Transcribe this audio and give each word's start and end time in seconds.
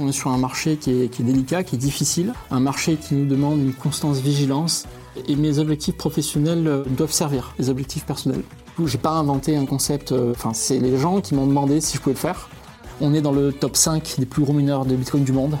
On 0.00 0.08
est 0.08 0.12
sur 0.12 0.32
un 0.32 0.38
marché 0.38 0.76
qui 0.76 0.90
est, 0.90 1.22
délicat, 1.22 1.62
qui 1.62 1.76
est 1.76 1.78
difficile, 1.78 2.32
un 2.50 2.58
marché 2.58 2.96
qui 2.96 3.14
nous 3.14 3.24
demande 3.24 3.60
une 3.60 3.72
constance 3.72 4.18
vigilance 4.18 4.84
et 5.28 5.36
mes 5.36 5.60
objectifs 5.60 5.96
professionnels 5.96 6.66
euh, 6.66 6.82
doivent 6.84 7.12
servir 7.12 7.54
les 7.60 7.70
objectifs 7.70 8.04
personnels. 8.04 8.42
J'ai 8.84 8.98
pas 8.98 9.12
inventé 9.12 9.56
un 9.56 9.64
concept, 9.64 10.10
euh, 10.10 10.32
enfin 10.32 10.52
c'est 10.54 10.80
les 10.80 10.98
gens 10.98 11.20
qui 11.20 11.36
m'ont 11.36 11.46
demandé 11.46 11.80
si 11.80 11.96
je 11.96 12.02
pouvais 12.02 12.14
le 12.14 12.18
faire. 12.18 12.50
On 13.00 13.14
est 13.14 13.20
dans 13.20 13.30
le 13.30 13.52
top 13.52 13.76
5 13.76 14.16
des 14.18 14.26
plus 14.26 14.42
gros 14.42 14.52
mineurs 14.52 14.86
de 14.86 14.96
Bitcoin 14.96 15.22
du 15.22 15.32
monde. 15.32 15.56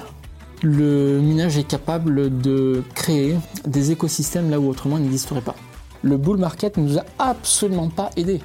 Le 0.60 1.20
minage 1.20 1.56
est 1.56 1.66
capable 1.66 2.40
de 2.40 2.82
créer 2.96 3.36
des 3.64 3.92
écosystèmes 3.92 4.50
là 4.50 4.58
où 4.58 4.68
autrement 4.68 4.98
il 4.98 5.04
n'existerait 5.04 5.40
pas. 5.40 5.54
Le 6.02 6.16
bull 6.16 6.38
market 6.38 6.78
ne 6.78 6.82
nous 6.82 6.98
a 6.98 7.04
absolument 7.20 7.90
pas 7.90 8.10
aidés. 8.16 8.40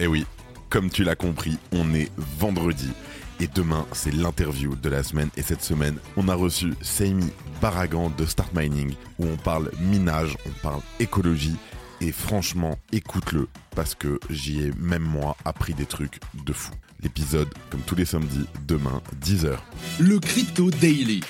Eh 0.00 0.08
oui, 0.08 0.26
comme 0.74 0.90
tu 0.90 1.04
l'as 1.04 1.14
compris, 1.14 1.56
on 1.70 1.94
est 1.94 2.10
vendredi. 2.16 2.90
Et 3.38 3.46
demain, 3.46 3.86
c'est 3.92 4.12
l'interview 4.12 4.74
de 4.74 4.88
la 4.88 5.04
semaine. 5.04 5.28
Et 5.36 5.42
cette 5.42 5.62
semaine, 5.62 5.98
on 6.16 6.26
a 6.26 6.34
reçu 6.34 6.74
Saimi 6.82 7.30
Baragan 7.62 8.10
de 8.18 8.26
Start 8.26 8.52
Mining, 8.52 8.92
où 9.20 9.26
on 9.26 9.36
parle 9.36 9.70
minage, 9.80 10.36
on 10.44 10.62
parle 10.64 10.80
écologie. 10.98 11.54
Et 12.00 12.10
franchement, 12.10 12.76
écoute-le, 12.90 13.46
parce 13.76 13.94
que 13.94 14.18
j'y 14.30 14.62
ai 14.62 14.72
même 14.76 15.04
moi 15.04 15.36
appris 15.44 15.74
des 15.74 15.86
trucs 15.86 16.18
de 16.44 16.52
fou. 16.52 16.72
L'épisode, 17.04 17.54
comme 17.70 17.82
tous 17.82 17.94
les 17.94 18.04
samedis, 18.04 18.46
demain, 18.66 19.00
10h. 19.24 19.56
Le 20.00 20.18
Crypto 20.18 20.72
Daily. 20.72 21.20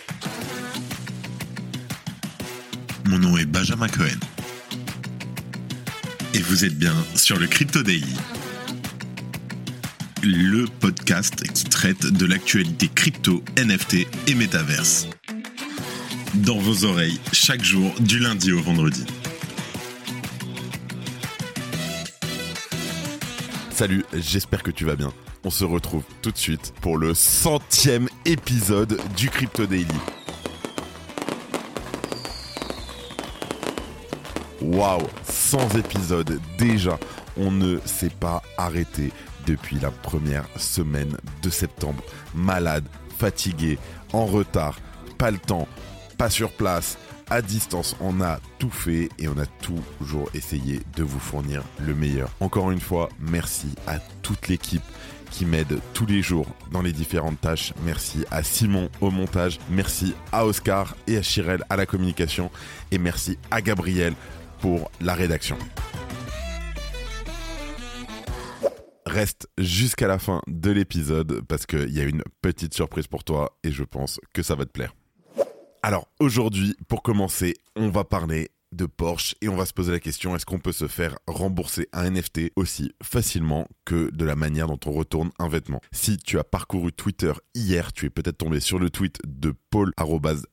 Mon 3.04 3.18
nom 3.18 3.36
est 3.36 3.44
Benjamin 3.44 3.88
Cohen. 3.88 4.20
Et 6.32 6.38
vous 6.38 6.64
êtes 6.64 6.78
bien 6.78 6.94
sur 7.14 7.38
le 7.38 7.46
Crypto 7.46 7.82
Daily 7.82 8.16
le 10.24 10.64
podcast 10.80 11.42
qui 11.52 11.64
traite 11.64 12.06
de 12.06 12.24
l'actualité 12.24 12.88
crypto, 12.88 13.42
NFT 13.58 14.06
et 14.26 14.34
métaverse. 14.34 15.06
Dans 16.34 16.58
vos 16.58 16.84
oreilles, 16.84 17.20
chaque 17.32 17.62
jour, 17.62 17.92
du 18.00 18.18
lundi 18.18 18.52
au 18.52 18.62
vendredi. 18.62 19.04
Salut, 23.70 24.04
j'espère 24.14 24.62
que 24.62 24.70
tu 24.70 24.84
vas 24.84 24.96
bien. 24.96 25.12
On 25.44 25.50
se 25.50 25.64
retrouve 25.64 26.04
tout 26.22 26.30
de 26.30 26.38
suite 26.38 26.72
pour 26.80 26.96
le 26.96 27.12
centième 27.12 28.08
épisode 28.24 28.98
du 29.16 29.28
Crypto 29.28 29.66
Daily. 29.66 29.86
Waouh, 34.62 35.02
100 35.28 35.76
épisodes 35.76 36.40
déjà. 36.56 36.98
On 37.36 37.50
ne 37.50 37.78
s'est 37.84 38.10
pas 38.10 38.42
arrêté 38.56 39.12
depuis 39.46 39.78
la 39.78 39.90
première 39.90 40.46
semaine 40.56 41.16
de 41.42 41.50
septembre. 41.50 42.02
Malade, 42.34 42.84
fatigué, 43.18 43.78
en 44.12 44.26
retard, 44.26 44.78
pas 45.18 45.30
le 45.30 45.38
temps, 45.38 45.68
pas 46.18 46.30
sur 46.30 46.50
place, 46.50 46.98
à 47.30 47.42
distance. 47.42 47.96
On 48.00 48.20
a 48.20 48.38
tout 48.58 48.70
fait 48.70 49.08
et 49.18 49.28
on 49.28 49.38
a 49.38 49.46
toujours 49.46 50.28
essayé 50.34 50.80
de 50.96 51.02
vous 51.02 51.18
fournir 51.18 51.62
le 51.80 51.94
meilleur. 51.94 52.30
Encore 52.40 52.70
une 52.70 52.80
fois, 52.80 53.08
merci 53.18 53.68
à 53.86 53.98
toute 54.22 54.48
l'équipe 54.48 54.82
qui 55.30 55.44
m'aide 55.46 55.80
tous 55.94 56.06
les 56.06 56.22
jours 56.22 56.46
dans 56.70 56.82
les 56.82 56.92
différentes 56.92 57.40
tâches. 57.40 57.72
Merci 57.84 58.24
à 58.30 58.42
Simon 58.44 58.88
au 59.00 59.10
montage, 59.10 59.58
merci 59.68 60.14
à 60.30 60.46
Oscar 60.46 60.96
et 61.08 61.16
à 61.16 61.22
Chirel 61.22 61.64
à 61.68 61.76
la 61.76 61.86
communication 61.86 62.50
et 62.92 62.98
merci 62.98 63.36
à 63.50 63.60
Gabriel 63.60 64.14
pour 64.60 64.90
la 65.00 65.14
rédaction. 65.14 65.58
Reste 69.14 69.46
jusqu'à 69.58 70.08
la 70.08 70.18
fin 70.18 70.42
de 70.48 70.72
l'épisode 70.72 71.42
parce 71.46 71.66
qu'il 71.66 71.90
y 71.90 72.00
a 72.00 72.02
une 72.02 72.24
petite 72.42 72.74
surprise 72.74 73.06
pour 73.06 73.22
toi 73.22 73.56
et 73.62 73.70
je 73.70 73.84
pense 73.84 74.20
que 74.32 74.42
ça 74.42 74.56
va 74.56 74.64
te 74.64 74.72
plaire. 74.72 74.92
Alors 75.84 76.08
aujourd'hui, 76.18 76.74
pour 76.88 77.04
commencer, 77.04 77.54
on 77.76 77.90
va 77.90 78.02
parler 78.02 78.50
de 78.74 78.86
Porsche 78.86 79.34
et 79.40 79.48
on 79.48 79.56
va 79.56 79.66
se 79.66 79.72
poser 79.72 79.92
la 79.92 80.00
question 80.00 80.34
est-ce 80.34 80.46
qu'on 80.46 80.58
peut 80.58 80.72
se 80.72 80.88
faire 80.88 81.16
rembourser 81.26 81.88
un 81.92 82.10
NFT 82.10 82.52
aussi 82.56 82.92
facilement 83.02 83.68
que 83.84 84.10
de 84.10 84.24
la 84.24 84.36
manière 84.36 84.66
dont 84.66 84.78
on 84.86 84.92
retourne 84.92 85.30
un 85.38 85.48
vêtement? 85.48 85.80
Si 85.92 86.16
tu 86.16 86.38
as 86.38 86.44
parcouru 86.44 86.92
Twitter 86.92 87.32
hier, 87.54 87.92
tu 87.92 88.06
es 88.06 88.10
peut-être 88.10 88.38
tombé 88.38 88.60
sur 88.60 88.78
le 88.78 88.90
tweet 88.90 89.18
de 89.24 89.54
Paul 89.70 89.92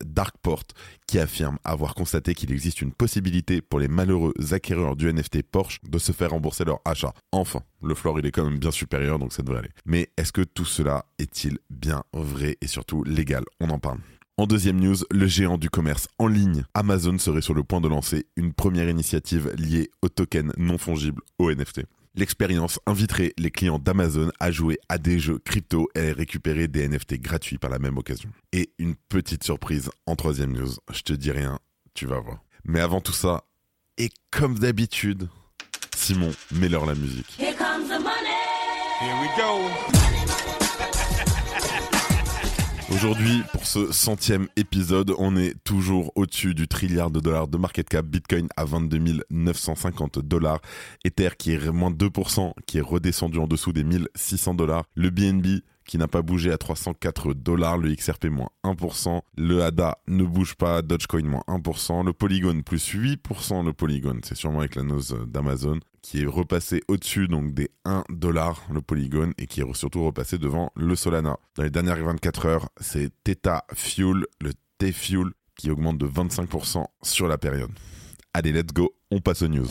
Darkport 0.06 0.64
qui 1.08 1.20
affirme 1.20 1.58
avoir 1.64 1.94
constaté 1.94 2.34
qu'il 2.34 2.52
existe 2.52 2.82
une 2.82 2.94
possibilité 2.94 3.62
pour 3.62 3.80
les 3.80 3.88
malheureux 3.88 4.34
acquéreurs 4.52 4.96
du 4.96 5.12
NFT 5.12 5.44
Porsche 5.44 5.80
de 5.84 5.98
se 5.98 6.12
faire 6.12 6.32
rembourser 6.32 6.66
leur 6.66 6.80
achat. 6.86 7.14
Enfin, 7.32 7.62
le 7.84 7.96
floor 7.96 8.20
il 8.20 8.26
est 8.26 8.32
quand 8.32 8.46
même 8.46 8.60
bien 8.60 8.72
supérieur 8.72 9.20
donc 9.20 9.34
ça 9.34 9.44
devrait 9.44 9.60
aller. 9.60 9.72
Mais 9.86 10.10
est-ce 10.18 10.32
que 10.32 10.42
tout 10.42 10.66
cela 10.66 11.06
est-il 11.20 11.60
bien 11.70 12.04
vrai 12.14 12.58
et 12.62 12.68
surtout 12.68 13.04
légal? 13.04 13.44
On 13.60 13.70
en 13.70 13.80
parle. 13.80 14.00
En 14.38 14.48
deuxième 14.48 14.80
news, 14.80 14.96
le 15.12 15.28
géant 15.28 15.58
du 15.58 15.70
commerce 15.70 16.08
en 16.18 16.28
ligne 16.28 16.64
Amazon 16.74 17.18
serait 17.20 17.42
sur 17.42 17.54
le 17.54 17.64
point 17.64 17.82
de 17.82 17.88
lancer 17.88 18.26
une 18.36 18.54
première 18.54 18.90
initiative 18.90 19.54
liée 19.58 19.92
aux 20.02 20.10
tokens 20.10 20.54
non 20.58 20.78
fongibles 20.78 21.22
aux 21.38 21.52
NFT. 21.52 21.82
L'expérience 22.16 22.80
inviterait 22.88 23.34
les 23.38 23.52
clients 23.52 23.80
d'Amazon 23.80 24.32
à 24.40 24.52
jouer 24.52 24.78
à 24.90 24.98
des 24.98 25.20
jeux 25.20 25.40
crypto 25.40 25.90
et 25.96 26.10
à 26.10 26.14
récupérer 26.14 26.68
des 26.68 26.88
NFT 26.88 27.22
gratuits 27.22 27.58
par 27.58 27.70
la 27.70 27.80
même 27.80 27.98
occasion. 27.98 28.30
Et 28.52 28.72
une 28.80 28.96
petite 28.96 29.44
surprise 29.44 29.90
en 30.06 30.16
troisième 30.16 30.54
news, 30.54 30.72
je 30.92 31.02
te 31.02 31.14
dis 31.14 31.32
rien, 31.32 31.60
tu 31.94 32.06
vas 32.06 32.20
voir. 32.20 32.40
Mais 32.66 32.80
avant 32.80 33.00
tout 33.00 33.14
ça, 33.14 33.44
et 33.98 34.10
comme 34.32 34.58
d'habitude, 34.58 35.30
Simon, 35.96 36.32
mets-leur 36.52 36.86
la 36.86 36.96
musique. 36.96 37.38
Here 37.40 37.56
comes 37.56 37.88
the 37.88 38.02
money. 38.02 38.42
Here 39.00 39.16
we 39.22 39.30
go. 39.38 40.51
Aujourd'hui, 42.94 43.42
pour 43.54 43.66
ce 43.66 43.92
centième 43.94 44.48
épisode, 44.58 45.14
on 45.18 45.38
est 45.38 45.56
toujours 45.64 46.12
au-dessus 46.16 46.54
du 46.54 46.68
trilliard 46.68 47.10
de 47.10 47.22
dollars 47.22 47.48
de 47.48 47.58
market 47.58 47.88
cap. 47.88 48.06
Bitcoin 48.06 48.50
à 48.58 48.66
22 48.66 49.24
950 49.30 50.20
dollars. 50.20 50.60
Ether 51.06 51.30
qui 51.38 51.54
est 51.54 51.72
moins 51.72 51.90
de 51.90 52.08
2%, 52.08 52.52
qui 52.68 52.80
est 52.80 52.82
redescendu 52.82 53.40
en 53.40 53.48
dessous 53.48 53.72
des 53.72 53.86
1600 53.86 54.56
dollars. 54.56 54.84
Le 54.96 55.10
BNB 55.10 55.62
qui 55.92 55.98
n'a 55.98 56.08
pas 56.08 56.22
bougé 56.22 56.54
à 56.54 56.58
304 56.58 57.34
dollars, 57.34 57.78
le 57.78 57.94
XRP 57.94 58.28
moins 58.28 58.48
1%, 58.64 59.20
le 59.36 59.62
ADA 59.62 59.98
ne 60.08 60.24
bouge 60.24 60.56
pas, 60.56 60.82
Dogecoin 60.82 61.24
moins 61.24 61.44
1%, 61.50 62.06
le 62.06 62.14
Polygon 62.14 62.62
plus 62.62 62.94
8%, 62.96 63.66
le 63.66 63.74
Polygon, 63.74 64.18
c'est 64.24 64.38
sûrement 64.38 64.60
avec 64.60 64.76
la 64.76 64.84
nose 64.84 65.18
d'Amazon, 65.28 65.82
qui 66.02 66.22
est 66.22 66.26
repassé 66.26 66.80
au-dessus 66.88 67.28
donc 67.28 67.54
des 67.54 67.72
1 67.84 68.06
dollar 68.10 68.64
le 68.72 68.82
Polygon 68.82 69.34
et 69.38 69.48
qui 69.48 69.60
est 69.60 69.74
surtout 69.74 70.06
repassé 70.06 70.38
devant 70.38 70.72
le 70.78 70.96
Solana. 70.96 71.38
Dans 71.58 71.64
les 71.64 71.70
dernières 71.70 72.02
24 72.02 72.46
heures, 72.46 72.70
c'est 72.80 73.12
Theta 73.26 73.66
Fuel, 73.74 74.26
le 74.40 74.54
T-Fuel, 74.78 75.32
qui 75.58 75.72
augmente 75.72 75.98
de 75.98 76.08
25% 76.08 76.86
sur 77.04 77.28
la 77.28 77.38
période. 77.38 77.72
Allez, 78.34 78.54
let's 78.54 78.72
go, 78.74 78.96
on 79.12 79.20
passe 79.20 79.42
aux 79.42 79.50
news. 79.50 79.68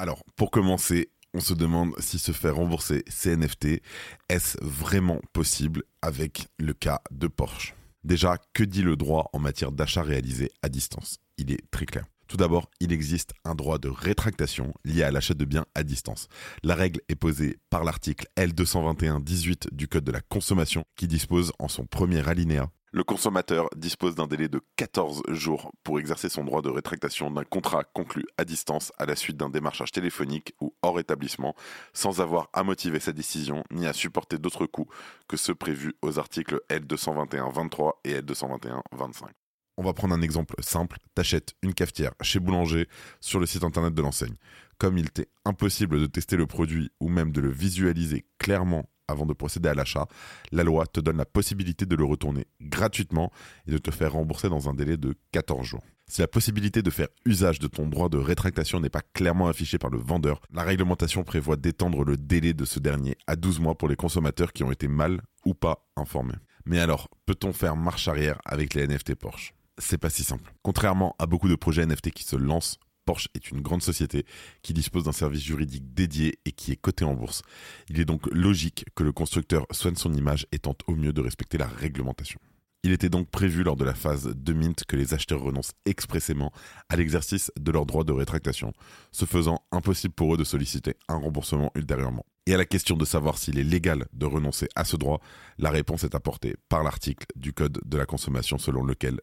Alors, 0.00 0.22
pour 0.36 0.52
commencer, 0.52 1.10
on 1.34 1.40
se 1.40 1.54
demande 1.54 1.92
si 1.98 2.18
se 2.18 2.32
faire 2.32 2.56
rembourser 2.56 3.04
ces 3.08 3.36
NFT, 3.36 3.82
est-ce 4.28 4.56
vraiment 4.62 5.20
possible 5.32 5.82
avec 6.02 6.48
le 6.58 6.72
cas 6.72 7.00
de 7.10 7.26
Porsche? 7.26 7.74
Déjà, 8.04 8.38
que 8.54 8.64
dit 8.64 8.82
le 8.82 8.96
droit 8.96 9.28
en 9.32 9.38
matière 9.38 9.72
d'achat 9.72 10.02
réalisé 10.02 10.50
à 10.62 10.68
distance? 10.68 11.18
Il 11.36 11.52
est 11.52 11.70
très 11.70 11.86
clair. 11.86 12.04
Tout 12.28 12.36
d'abord, 12.36 12.70
il 12.80 12.92
existe 12.92 13.32
un 13.44 13.54
droit 13.54 13.78
de 13.78 13.88
rétractation 13.88 14.74
lié 14.84 15.02
à 15.02 15.10
l'achat 15.10 15.34
de 15.34 15.44
biens 15.46 15.64
à 15.74 15.82
distance. 15.82 16.28
La 16.62 16.74
règle 16.74 17.00
est 17.08 17.14
posée 17.14 17.58
par 17.70 17.84
l'article 17.84 18.26
L221-18 18.36 19.72
du 19.72 19.88
Code 19.88 20.04
de 20.04 20.12
la 20.12 20.20
consommation 20.20 20.84
qui 20.94 21.08
dispose 21.08 21.52
en 21.58 21.68
son 21.68 21.86
premier 21.86 22.28
alinéa 22.28 22.70
le 22.90 23.04
consommateur 23.04 23.68
dispose 23.76 24.14
d'un 24.14 24.26
délai 24.26 24.48
de 24.48 24.60
14 24.76 25.22
jours 25.28 25.72
pour 25.84 25.98
exercer 25.98 26.28
son 26.28 26.44
droit 26.44 26.62
de 26.62 26.70
rétractation 26.70 27.30
d'un 27.30 27.44
contrat 27.44 27.84
conclu 27.84 28.24
à 28.38 28.44
distance 28.44 28.92
à 28.98 29.06
la 29.06 29.16
suite 29.16 29.36
d'un 29.36 29.50
démarchage 29.50 29.92
téléphonique 29.92 30.54
ou 30.60 30.74
hors 30.82 30.98
établissement, 30.98 31.54
sans 31.92 32.20
avoir 32.20 32.48
à 32.52 32.62
motiver 32.62 33.00
sa 33.00 33.12
décision 33.12 33.64
ni 33.70 33.86
à 33.86 33.92
supporter 33.92 34.38
d'autres 34.38 34.66
coûts 34.66 34.88
que 35.28 35.36
ceux 35.36 35.54
prévus 35.54 35.94
aux 36.02 36.18
articles 36.18 36.60
L221-23 36.70 37.92
et 38.04 38.20
L221-25. 38.20 39.28
On 39.76 39.84
va 39.84 39.92
prendre 39.92 40.14
un 40.14 40.22
exemple 40.22 40.56
simple. 40.58 40.98
T'achètes 41.14 41.54
une 41.62 41.74
cafetière 41.74 42.12
chez 42.20 42.40
Boulanger 42.40 42.88
sur 43.20 43.38
le 43.38 43.46
site 43.46 43.62
internet 43.62 43.94
de 43.94 44.02
l'enseigne. 44.02 44.34
Comme 44.76 44.98
il 44.98 45.10
t'est 45.10 45.28
impossible 45.44 46.00
de 46.00 46.06
tester 46.06 46.36
le 46.36 46.46
produit 46.46 46.90
ou 47.00 47.08
même 47.08 47.30
de 47.30 47.40
le 47.40 47.50
visualiser 47.50 48.26
clairement 48.38 48.88
avant 49.08 49.26
de 49.26 49.32
procéder 49.32 49.68
à 49.68 49.74
l'achat, 49.74 50.06
la 50.52 50.62
loi 50.62 50.86
te 50.86 51.00
donne 51.00 51.16
la 51.16 51.24
possibilité 51.24 51.86
de 51.86 51.96
le 51.96 52.04
retourner 52.04 52.46
gratuitement 52.60 53.32
et 53.66 53.72
de 53.72 53.78
te 53.78 53.90
faire 53.90 54.12
rembourser 54.12 54.48
dans 54.48 54.68
un 54.68 54.74
délai 54.74 54.96
de 54.96 55.14
14 55.32 55.66
jours. 55.66 55.84
Si 56.06 56.22
la 56.22 56.28
possibilité 56.28 56.80
de 56.80 56.90
faire 56.90 57.08
usage 57.26 57.58
de 57.58 57.66
ton 57.66 57.86
droit 57.86 58.08
de 58.08 58.16
rétractation 58.16 58.80
n'est 58.80 58.88
pas 58.88 59.02
clairement 59.12 59.48
affichée 59.48 59.76
par 59.76 59.90
le 59.90 59.98
vendeur, 59.98 60.40
la 60.50 60.62
réglementation 60.62 61.22
prévoit 61.22 61.56
d'étendre 61.56 62.02
le 62.02 62.16
délai 62.16 62.54
de 62.54 62.64
ce 62.64 62.80
dernier 62.80 63.16
à 63.26 63.36
12 63.36 63.60
mois 63.60 63.76
pour 63.76 63.88
les 63.88 63.96
consommateurs 63.96 64.54
qui 64.54 64.64
ont 64.64 64.72
été 64.72 64.88
mal 64.88 65.20
ou 65.44 65.52
pas 65.52 65.86
informés. 65.96 66.36
Mais 66.64 66.78
alors, 66.78 67.08
peut-on 67.26 67.52
faire 67.52 67.76
marche 67.76 68.08
arrière 68.08 68.40
avec 68.46 68.72
les 68.72 68.86
NFT 68.86 69.16
Porsche? 69.16 69.52
C'est 69.76 69.98
pas 69.98 70.10
si 70.10 70.24
simple. 70.24 70.52
Contrairement 70.62 71.14
à 71.18 71.26
beaucoup 71.26 71.48
de 71.48 71.54
projets 71.54 71.84
NFT 71.84 72.10
qui 72.10 72.24
se 72.24 72.36
lancent, 72.36 72.78
Porsche 73.08 73.28
est 73.34 73.50
une 73.50 73.62
grande 73.62 73.80
société 73.80 74.26
qui 74.60 74.74
dispose 74.74 75.04
d'un 75.04 75.12
service 75.12 75.42
juridique 75.42 75.94
dédié 75.94 76.38
et 76.44 76.52
qui 76.52 76.72
est 76.72 76.76
coté 76.76 77.06
en 77.06 77.14
bourse. 77.14 77.40
Il 77.88 77.98
est 78.00 78.04
donc 78.04 78.26
logique 78.32 78.84
que 78.94 79.02
le 79.02 79.12
constructeur 79.12 79.64
soigne 79.70 79.94
son 79.94 80.12
image 80.12 80.46
et 80.52 80.58
tente 80.58 80.82
au 80.88 80.94
mieux 80.94 81.14
de 81.14 81.22
respecter 81.22 81.56
la 81.56 81.68
réglementation. 81.68 82.38
Il 82.82 82.92
était 82.92 83.08
donc 83.08 83.30
prévu 83.30 83.62
lors 83.62 83.76
de 83.76 83.84
la 83.86 83.94
phase 83.94 84.34
de 84.36 84.52
mint 84.52 84.84
que 84.84 84.94
les 84.94 85.14
acheteurs 85.14 85.40
renoncent 85.40 85.72
expressément 85.86 86.52
à 86.90 86.96
l'exercice 86.96 87.50
de 87.58 87.72
leur 87.72 87.86
droit 87.86 88.04
de 88.04 88.12
rétractation, 88.12 88.74
se 89.10 89.24
faisant 89.24 89.62
impossible 89.72 90.12
pour 90.12 90.34
eux 90.34 90.36
de 90.36 90.44
solliciter 90.44 90.94
un 91.08 91.16
remboursement 91.16 91.72
ultérieurement. 91.76 92.26
Et 92.44 92.52
à 92.52 92.58
la 92.58 92.66
question 92.66 92.94
de 92.94 93.06
savoir 93.06 93.38
s'il 93.38 93.58
est 93.58 93.64
légal 93.64 94.04
de 94.12 94.26
renoncer 94.26 94.68
à 94.76 94.84
ce 94.84 94.96
droit, 94.96 95.22
la 95.56 95.70
réponse 95.70 96.04
est 96.04 96.14
apportée 96.14 96.56
par 96.68 96.82
l'article 96.82 97.26
du 97.36 97.54
Code 97.54 97.80
de 97.86 97.96
la 97.96 98.04
consommation 98.04 98.58
selon 98.58 98.84
lequel 98.84 99.18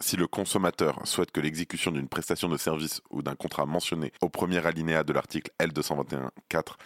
si 0.00 0.16
le 0.16 0.26
consommateur 0.26 1.00
souhaite 1.04 1.30
que 1.32 1.40
l'exécution 1.40 1.90
d'une 1.90 2.08
prestation 2.08 2.48
de 2.48 2.56
service 2.56 3.00
ou 3.10 3.22
d'un 3.22 3.34
contrat 3.34 3.66
mentionné 3.66 4.12
au 4.20 4.28
premier 4.28 4.64
alinéa 4.64 5.04
de 5.04 5.12
l'article 5.12 5.50
L221.4 5.60 6.76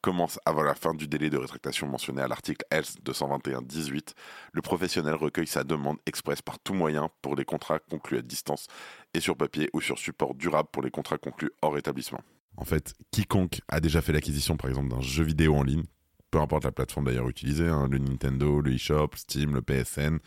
commence 0.00 0.38
avant 0.46 0.62
la 0.62 0.74
fin 0.74 0.94
du 0.94 1.08
délai 1.08 1.30
de 1.30 1.36
rétractation 1.36 1.86
mentionné 1.86 2.22
à 2.22 2.28
l'article 2.28 2.64
L221.18, 2.70 4.14
le 4.52 4.62
professionnel 4.62 5.14
recueille 5.14 5.46
sa 5.46 5.64
demande 5.64 5.98
expresse 6.06 6.42
par 6.42 6.58
tout 6.58 6.74
moyen 6.74 7.10
pour 7.22 7.36
les 7.36 7.44
contrats 7.44 7.78
conclus 7.78 8.18
à 8.18 8.22
distance 8.22 8.66
et 9.14 9.20
sur 9.20 9.36
papier 9.36 9.68
ou 9.72 9.80
sur 9.80 9.98
support 9.98 10.34
durable 10.34 10.68
pour 10.72 10.82
les 10.82 10.90
contrats 10.90 11.18
conclus 11.18 11.50
hors 11.60 11.76
établissement. 11.76 12.20
En 12.56 12.64
fait, 12.64 12.94
quiconque 13.10 13.60
a 13.68 13.80
déjà 13.80 14.00
fait 14.00 14.12
l'acquisition 14.12 14.56
par 14.56 14.70
exemple 14.70 14.88
d'un 14.88 15.02
jeu 15.02 15.24
vidéo 15.24 15.54
en 15.54 15.62
ligne 15.62 15.84
peu 16.30 16.40
importe 16.40 16.64
la 16.64 16.72
plateforme 16.72 17.06
d'ailleurs 17.06 17.28
utilisée, 17.28 17.68
hein, 17.68 17.88
le 17.90 17.98
Nintendo, 17.98 18.60
le 18.60 18.74
eShop, 18.74 19.10
Steam, 19.16 19.54
le 19.54 19.62
PSN, 19.62 20.18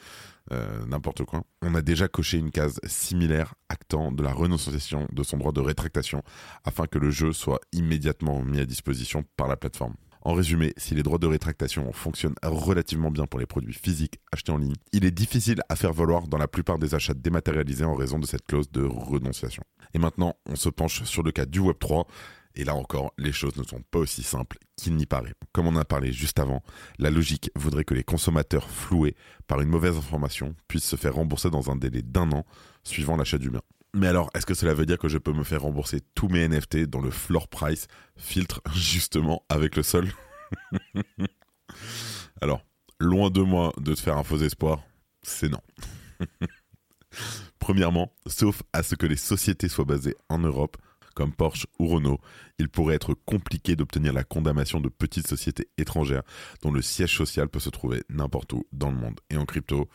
euh, 0.52 0.86
n'importe 0.86 1.24
quoi. 1.24 1.44
On 1.62 1.76
a 1.76 1.82
déjà 1.82 2.08
coché 2.08 2.38
une 2.38 2.52
case 2.52 2.80
similaire 2.86 3.56
actant 3.70 4.12
de 4.12 4.22
la 4.22 4.34
renonciation 4.34 5.08
de 5.12 5.24
son 5.24 5.38
droit 5.38 5.52
de 5.52 5.62
rétractation 5.62 6.22
afin 6.66 6.86
que 6.86 7.00
le 7.00 7.12
jeu 7.12 7.32
soit 7.32 7.62
immédiatement 7.72 8.44
mis 8.44 8.60
à 8.60 8.66
disposition 8.66 9.24
par 9.38 9.48
la 9.48 9.56
plateforme. 9.56 9.96
En 10.26 10.34
résumé, 10.34 10.74
si 10.78 10.96
les 10.96 11.04
droits 11.04 11.18
de 11.18 11.28
rétractation 11.28 11.92
fonctionnent 11.92 12.36
relativement 12.44 13.12
bien 13.12 13.26
pour 13.26 13.42
les 13.42 13.46
produits 13.46 13.74
physiques 13.74 14.22
achetés 14.32 14.54
en 14.54 14.58
ligne, 14.58 14.76
il 14.94 15.04
est 15.04 15.12
difficile 15.12 15.62
à 15.68 15.76
faire 15.76 15.92
valoir 15.92 16.28
dans 16.28 16.38
la 16.38 16.48
plupart 16.48 16.80
des 16.80 16.96
achats 16.96 17.14
dématérialisés 17.14 17.84
en 17.84 17.94
raison 17.94 18.20
de 18.20 18.26
cette 18.26 18.46
clause 18.46 18.72
de 18.72 18.84
renonciation. 18.84 19.64
Et 19.94 20.00
maintenant, 20.00 20.36
on 20.46 20.56
se 20.56 20.70
penche 20.70 21.04
sur 21.04 21.24
le 21.24 21.32
cas 21.32 21.46
du 21.46 21.60
Web3 21.60 22.06
et 22.56 22.64
là 22.64 22.76
encore, 22.76 23.14
les 23.18 23.32
choses 23.32 23.56
ne 23.58 23.64
sont 23.64 23.82
pas 23.90 24.00
aussi 24.00 24.22
simples 24.24 24.58
qu'il 24.76 24.96
n'y 24.96 25.06
paraît. 25.06 25.34
Comme 25.52 25.68
on 25.68 25.76
a 25.76 25.86
parlé 25.86 26.12
juste 26.14 26.40
avant, 26.40 26.64
la 27.00 27.10
logique 27.10 27.50
voudrait 27.56 27.84
que 27.84 27.94
les 27.94 28.04
consommateurs 28.04 28.70
floués 28.70 29.16
par 29.48 29.62
une 29.62 29.70
mauvaise 29.70 29.98
information 29.98 30.56
puissent 30.68 30.88
se 30.88 30.96
faire 30.96 31.16
rembourser 31.16 31.50
dans 31.50 31.72
un 31.72 31.76
délai 31.76 32.02
d'un 32.02 32.32
an 32.32 32.46
suivant 32.84 33.18
l'achat 33.18 33.38
du 33.38 33.50
bien. 33.50 33.62
Mais 33.96 34.08
alors, 34.08 34.30
est-ce 34.34 34.46
que 34.46 34.56
cela 34.56 34.74
veut 34.74 34.86
dire 34.86 34.98
que 34.98 35.08
je 35.08 35.18
peux 35.20 35.34
me 35.34 35.44
faire 35.44 35.62
rembourser 35.62 36.02
tous 36.16 36.28
mes 36.28 36.48
NFT 36.48 36.86
dont 36.86 37.02
le 37.02 37.12
floor 37.12 37.48
price 37.48 37.88
filtre 38.18 38.62
justement 38.74 39.44
avec 39.50 39.76
le 39.76 39.84
sol? 39.84 40.12
Alors, 42.42 42.66
loin 43.00 43.30
de 43.30 43.42
moi 43.42 43.72
de 43.78 43.94
te 43.94 44.00
faire 44.00 44.18
un 44.18 44.24
faux 44.24 44.38
espoir, 44.38 44.82
c'est 45.22 45.50
non. 45.50 45.62
Premièrement, 47.60 48.12
sauf 48.26 48.64
à 48.74 48.82
ce 48.84 48.96
que 48.96 49.06
les 49.06 49.16
sociétés 49.16 49.70
soient 49.70 49.86
basées 49.86 50.16
en 50.28 50.40
Europe, 50.40 50.78
comme 51.14 51.34
Porsche 51.34 51.68
ou 51.80 51.88
Renault, 51.88 52.20
il 52.60 52.70
pourrait 52.70 52.96
être 52.96 53.14
compliqué 53.14 53.76
d'obtenir 53.76 54.14
la 54.14 54.24
condamnation 54.24 54.80
de 54.80 54.90
petites 54.90 55.28
sociétés 55.28 55.70
étrangères 55.78 56.24
dont 56.62 56.72
le 56.72 56.82
siège 56.82 57.16
social 57.16 57.50
peut 57.50 57.60
se 57.60 57.70
trouver 57.70 58.04
n'importe 58.10 58.54
où 58.54 58.66
dans 58.72 58.92
le 58.92 58.98
monde. 58.98 59.20
Et 59.30 59.38
en 59.38 59.46
crypto, 59.46 59.90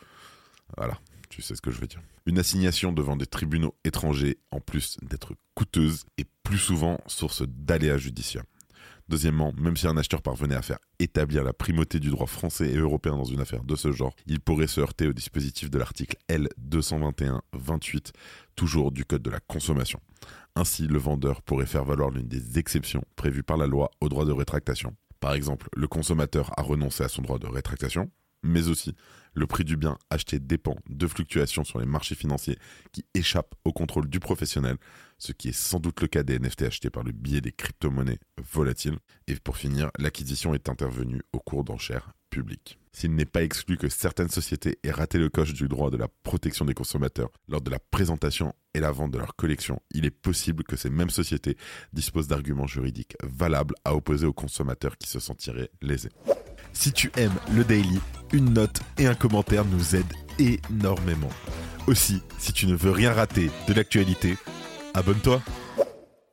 voilà, 0.77 0.99
tu 1.29 1.41
sais 1.41 1.55
ce 1.55 1.61
que 1.61 1.71
je 1.71 1.79
veux 1.79 1.87
dire. 1.87 2.01
Une 2.25 2.39
assignation 2.39 2.91
devant 2.91 3.15
des 3.15 3.25
tribunaux 3.25 3.75
étrangers, 3.83 4.37
en 4.51 4.59
plus 4.59 4.97
d'être 5.01 5.33
coûteuse, 5.55 6.05
est 6.17 6.27
plus 6.43 6.57
souvent 6.57 6.99
source 7.07 7.43
d'aléas 7.47 7.97
judiciaires. 7.97 8.45
Deuxièmement, 9.09 9.53
même 9.57 9.75
si 9.75 9.87
un 9.87 9.97
acheteur 9.97 10.21
parvenait 10.21 10.53
à 10.55 10.61
faire 10.61 10.77
établir 10.99 11.43
la 11.43 11.51
primauté 11.51 11.99
du 11.99 12.11
droit 12.11 12.27
français 12.27 12.69
et 12.69 12.77
européen 12.77 13.17
dans 13.17 13.23
une 13.23 13.41
affaire 13.41 13.63
de 13.63 13.75
ce 13.75 13.91
genre, 13.91 14.15
il 14.27 14.39
pourrait 14.39 14.67
se 14.67 14.81
heurter 14.81 15.07
au 15.07 15.13
dispositif 15.13 15.71
de 15.71 15.79
l'article 15.79 16.15
L221-28, 16.29 18.11
toujours 18.55 18.91
du 18.91 19.05
Code 19.05 19.23
de 19.23 19.31
la 19.31 19.39
consommation. 19.39 19.99
Ainsi, 20.55 20.85
le 20.85 20.99
vendeur 20.99 21.41
pourrait 21.41 21.65
faire 21.65 21.85
valoir 21.85 22.11
l'une 22.11 22.27
des 22.27 22.59
exceptions 22.59 23.03
prévues 23.15 23.41
par 23.41 23.57
la 23.57 23.65
loi 23.65 23.89
au 23.99 24.09
droit 24.09 24.25
de 24.25 24.31
rétractation. 24.31 24.95
Par 25.19 25.33
exemple, 25.33 25.69
le 25.75 25.87
consommateur 25.87 26.51
a 26.57 26.61
renoncé 26.61 27.03
à 27.03 27.09
son 27.09 27.23
droit 27.23 27.39
de 27.39 27.47
rétractation, 27.47 28.11
mais 28.43 28.67
aussi 28.67 28.95
le 29.33 29.47
prix 29.47 29.63
du 29.63 29.77
bien 29.77 29.97
acheté 30.09 30.39
dépend 30.39 30.75
de 30.89 31.07
fluctuations 31.07 31.63
sur 31.63 31.79
les 31.79 31.85
marchés 31.85 32.15
financiers 32.15 32.57
qui 32.91 33.05
échappent 33.13 33.55
au 33.63 33.71
contrôle 33.71 34.09
du 34.09 34.19
professionnel, 34.19 34.77
ce 35.17 35.31
qui 35.31 35.49
est 35.49 35.53
sans 35.53 35.79
doute 35.79 36.01
le 36.01 36.07
cas 36.07 36.23
des 36.23 36.39
NFT 36.39 36.63
achetés 36.63 36.89
par 36.89 37.03
le 37.03 37.11
biais 37.11 37.41
des 37.41 37.51
crypto-monnaies 37.51 38.19
volatiles. 38.51 38.97
Et 39.27 39.35
pour 39.35 39.57
finir, 39.57 39.91
l'acquisition 39.97 40.53
est 40.53 40.69
intervenue 40.69 41.21
au 41.33 41.39
cours 41.39 41.63
d'enchères 41.63 42.11
publiques. 42.29 42.79
S'il 42.91 43.15
n'est 43.15 43.25
pas 43.25 43.43
exclu 43.43 43.77
que 43.77 43.87
certaines 43.87 44.29
sociétés 44.29 44.79
aient 44.83 44.91
raté 44.91 45.19
le 45.19 45.29
coche 45.29 45.53
du 45.53 45.67
droit 45.67 45.89
de 45.89 45.97
la 45.97 46.07
protection 46.23 46.65
des 46.65 46.73
consommateurs 46.73 47.29
lors 47.47 47.61
de 47.61 47.69
la 47.69 47.79
présentation 47.79 48.53
et 48.73 48.79
la 48.79 48.91
vente 48.91 49.11
de 49.11 49.19
leur 49.19 49.35
collection, 49.35 49.79
il 49.91 50.05
est 50.05 50.11
possible 50.11 50.63
que 50.63 50.75
ces 50.75 50.89
mêmes 50.89 51.09
sociétés 51.09 51.55
disposent 51.93 52.27
d'arguments 52.27 52.67
juridiques 52.67 53.15
valables 53.23 53.75
à 53.85 53.95
opposer 53.95 54.25
aux 54.25 54.33
consommateurs 54.33 54.97
qui 54.97 55.07
se 55.07 55.19
sentiraient 55.19 55.69
lésés. 55.81 56.11
Si 56.73 56.91
tu 56.91 57.11
aimes 57.17 57.37
le 57.53 57.63
daily, 57.63 57.99
une 58.33 58.53
note 58.53 58.81
et 58.97 59.07
un 59.07 59.15
commentaire 59.15 59.65
nous 59.65 59.95
aident 59.95 60.13
énormément. 60.37 61.29
Aussi, 61.87 62.21
si 62.37 62.53
tu 62.53 62.67
ne 62.67 62.75
veux 62.75 62.91
rien 62.91 63.11
rater 63.11 63.49
de 63.67 63.73
l'actualité, 63.73 64.37
abonne-toi. 64.93 65.41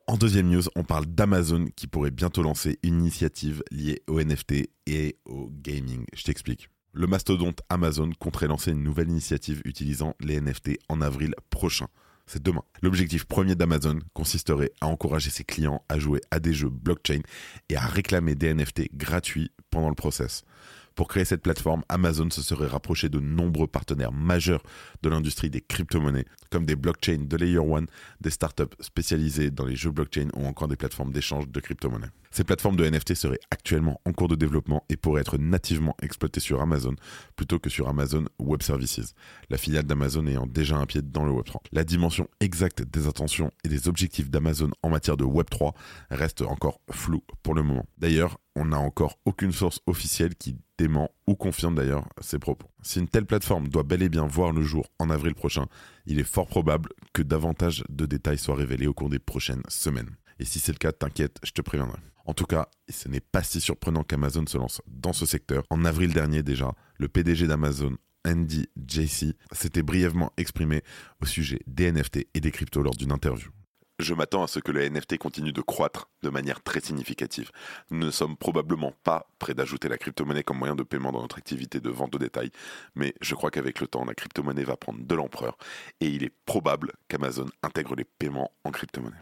En 0.07 0.17
deuxième 0.17 0.49
news, 0.49 0.63
on 0.77 0.85
parle 0.85 1.07
d'Amazon 1.07 1.67
qui 1.75 1.89
pourrait 1.89 2.11
bientôt 2.13 2.43
lancer 2.43 2.79
une 2.83 3.01
initiative 3.01 3.63
liée 3.73 4.03
au 4.07 4.23
NFT 4.23 4.69
et 4.87 5.17
au 5.25 5.51
gaming. 5.51 6.05
Je 6.15 6.23
t'explique. 6.23 6.69
Le 6.93 7.07
mastodonte 7.07 7.61
Amazon 7.69 8.11
compterait 8.19 8.47
lancer 8.47 8.71
une 8.71 8.83
nouvelle 8.83 9.11
initiative 9.11 9.63
utilisant 9.65 10.15
les 10.21 10.41
NFT 10.41 10.79
en 10.89 11.01
avril 11.01 11.35
prochain 11.51 11.89
c'est 12.27 12.43
demain. 12.43 12.63
L'objectif 12.83 13.25
premier 13.25 13.55
d'Amazon 13.55 13.99
consisterait 14.13 14.73
à 14.81 14.87
encourager 14.87 15.31
ses 15.31 15.45
clients 15.45 15.83
à 15.89 15.99
jouer 15.99 16.21
à 16.31 16.41
des 16.41 16.53
jeux 16.53 16.69
blockchain 16.69 17.21
et 17.69 17.77
à 17.77 17.87
réclamer 17.87 18.35
des 18.35 18.53
NFT 18.53 18.95
gratuits 18.95 19.53
pendant 19.71 19.89
le 19.89 19.95
process. 19.95 20.45
Pour 20.97 21.09
créer 21.09 21.27
cette 21.27 21.43
plateforme, 21.43 21.85
Amazon 21.91 22.31
se 22.31 22.41
serait 22.41 22.67
rapproché 22.67 23.11
de 23.11 23.21
nombreux 23.21 23.67
partenaires 23.67 24.13
majeurs 24.13 24.63
de 25.03 25.11
l'industrie 25.11 25.51
des 25.51 25.61
crypto-monnaies, 25.61 26.25
comme 26.51 26.65
des 26.65 26.75
blockchains 26.75 27.27
de 27.29 27.37
Layer 27.37 27.59
One, 27.59 27.87
des 28.23 28.31
startups 28.31 28.75
spécialisées 28.81 29.51
dans 29.51 29.67
les 29.67 29.77
jeux 29.77 29.91
blockchain 29.91 30.29
ou 30.35 30.47
encore 30.47 30.69
des 30.69 30.77
plateformes 30.77 31.13
d'échange 31.13 31.49
de 31.49 31.61
crypto-monnaies. 31.61 32.09
Ces 32.31 32.45
plateformes 32.45 32.77
de 32.77 32.89
NFT 32.89 33.15
seraient 33.15 33.41
actuellement 33.51 34.01
en 34.07 34.13
cours 34.13 34.29
de 34.29 34.37
développement 34.37 34.85
et 34.89 34.97
pourraient 34.97 35.21
être 35.21 35.37
nativement 35.37 35.95
exploitées 36.01 36.41
sur 36.41 36.63
Amazon 36.63 36.95
plutôt 37.37 37.59
que 37.59 37.69
sur 37.69 37.89
Amazon 37.89 38.25
Web 38.39 38.63
Services, 38.63 39.15
la 39.51 39.59
filiale 39.59 39.85
d'Amazon 39.85 40.27
ayant 40.27 40.47
déjà 40.47 40.77
un 40.77 40.87
pied 40.87 41.03
dans 41.03 41.25
le 41.25 41.33
Web3. 41.33 41.57
La 41.73 41.85
dimension 41.85 42.27
exacte 42.41 42.83
des 42.83 43.07
intentions 43.07 43.51
et 43.65 43.69
des 43.69 43.87
objectifs 43.89 44.31
d'Amazon 44.31 44.71
en 44.83 44.89
matière 44.89 45.19
de 45.19 45.25
Web3 45.25 45.75
reste 46.11 46.41
encore 46.41 46.81
floue 46.91 47.23
pour 47.43 47.55
le 47.55 47.63
moment. 47.63 47.87
D'ailleurs, 47.99 48.39
on 48.55 48.67
n'a 48.67 48.79
encore 48.79 49.19
aucune 49.27 49.53
source 49.53 49.81
officielle 49.87 50.35
qui 50.35 50.57
dément 50.79 51.11
ou 51.27 51.35
confirme 51.35 51.75
d'ailleurs 51.75 52.09
ces 52.21 52.39
propos. 52.39 52.69
Si 52.83 52.99
une 52.99 53.09
telle 53.09 53.27
plateforme 53.27 53.69
doit 53.69 53.83
bel 53.83 54.03
et 54.03 54.09
bien 54.09 54.27
voir 54.27 54.53
le 54.53 54.63
jour 54.63 54.87
en 54.99 55.11
avril 55.11 55.35
prochain, 55.35 55.67
il 56.07 56.19
est 56.19 56.25
fort 56.25 56.47
probable 56.47 56.91
que 57.13 57.23
davantage 57.23 57.85
de 57.89 58.07
détails 58.07 58.39
soient 58.39 58.57
révélés 58.57 58.87
au 58.87 58.95
cours 58.95 59.11
des 59.11 59.19
prochaines 59.19 59.63
semaines. 59.69 60.17
Et 60.39 60.45
si 60.45 60.59
c'est 60.59 60.73
le 60.73 60.79
cas, 60.79 60.93
t'inquiète, 60.93 61.39
je 61.43 61.53
te 61.53 61.63
préviendrai. 61.63 61.99
En 62.27 62.35
tout 62.35 62.45
cas, 62.45 62.69
ce 62.89 63.09
n'est 63.09 63.21
pas 63.21 63.43
si 63.43 63.61
surprenant 63.61 64.03
qu'Amazon 64.03 64.47
se 64.47 64.59
lance 64.59 64.83
dans 64.89 65.13
ce 65.13 65.27
secteur. 65.27 65.65
En 65.71 65.85
avril 65.85 66.13
dernier 66.13 66.43
déjà, 66.43 66.75
le 66.99 67.09
PDG 67.09 67.47
d'Amazon, 67.47 67.97
Andy 68.27 68.67
JC, 68.77 69.37
s'était 69.53 69.83
brièvement 69.83 70.33
exprimé 70.37 70.83
au 71.23 71.27
sujet 71.27 71.61
des 71.67 71.91
NFT 71.93 72.27
et 72.35 72.41
des 72.41 72.51
cryptos 72.51 72.83
lors 72.83 72.97
d'une 72.97 73.13
interview. 73.13 73.51
Je 73.99 74.13
m'attends 74.13 74.43
à 74.43 74.47
ce 74.47 74.59
que 74.59 74.73
le 74.73 74.87
NFT 74.87 75.17
continue 75.17 75.53
de 75.53 75.63
croître 75.63 76.11
de 76.23 76.29
manière 76.29 76.63
très 76.63 76.81
significative. 76.81 77.51
Nous 77.91 78.07
ne 78.07 78.11
sommes 78.11 78.37
probablement 78.37 78.93
pas 79.05 79.27
prêts 79.39 79.55
d'ajouter 79.55 79.89
la 79.89 79.97
crypto-monnaie 79.97 80.43
comme 80.43 80.59
moyen 80.59 80.77
de 80.77 80.83
paiement 80.83 81.13
dans 81.13 81.23
notre 81.23 81.39
activité 81.39 81.81
de 81.81 81.89
vente 81.89 82.15
au 82.15 82.19
détail, 82.19 82.51
mais 82.95 83.15
je 83.23 83.35
crois 83.35 83.51
qu'avec 83.51 83.81
le 83.81 83.87
temps, 83.87 84.05
la 84.05 84.15
crypto-monnaie 84.15 84.65
va 84.65 84.77
prendre 84.77 85.03
de 85.03 85.15
l'ampleur 85.15 85.57
et 86.01 86.09
il 86.09 86.25
est 86.25 86.33
probable 86.45 86.93
qu'Amazon 87.09 87.47
intègre 87.63 87.95
les 87.95 88.05
paiements 88.05 88.53
en 88.65 88.71
crypto-monnaie. 88.71 89.17